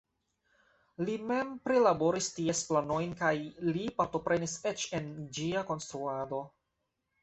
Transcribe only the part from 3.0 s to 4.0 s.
kaj li